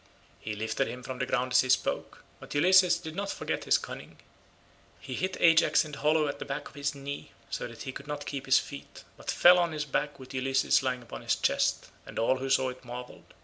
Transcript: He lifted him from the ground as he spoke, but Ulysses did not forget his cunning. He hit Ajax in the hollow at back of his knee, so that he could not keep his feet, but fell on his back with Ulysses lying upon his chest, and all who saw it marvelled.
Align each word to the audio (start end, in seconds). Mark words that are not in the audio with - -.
He 0.39 0.55
lifted 0.55 0.87
him 0.87 1.03
from 1.03 1.19
the 1.19 1.27
ground 1.27 1.51
as 1.51 1.61
he 1.61 1.69
spoke, 1.69 2.23
but 2.39 2.55
Ulysses 2.55 2.97
did 2.97 3.15
not 3.15 3.29
forget 3.29 3.65
his 3.65 3.77
cunning. 3.77 4.17
He 4.99 5.13
hit 5.13 5.37
Ajax 5.39 5.85
in 5.85 5.91
the 5.91 5.99
hollow 5.99 6.27
at 6.27 6.47
back 6.47 6.67
of 6.67 6.73
his 6.73 6.95
knee, 6.95 7.33
so 7.51 7.67
that 7.67 7.83
he 7.83 7.91
could 7.91 8.07
not 8.07 8.25
keep 8.25 8.47
his 8.47 8.57
feet, 8.57 9.03
but 9.15 9.29
fell 9.29 9.59
on 9.59 9.73
his 9.73 9.85
back 9.85 10.17
with 10.17 10.33
Ulysses 10.33 10.81
lying 10.81 11.03
upon 11.03 11.21
his 11.21 11.35
chest, 11.35 11.89
and 12.07 12.17
all 12.17 12.37
who 12.37 12.49
saw 12.49 12.69
it 12.69 12.83
marvelled. 12.83 13.35